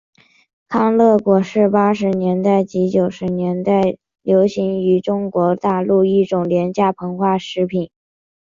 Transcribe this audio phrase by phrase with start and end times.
[0.67, 7.91] 康乐果是八十年代及九十年代初流行于中国大陆一种廉价膨化食品。